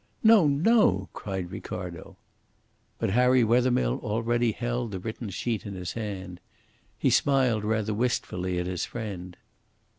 [0.23, 2.17] "No, no," cried Ricardo.
[2.97, 6.39] But Harry Wethermill already held the written sheet in his hand.
[6.97, 9.37] He smiled rather wistfully at his friend.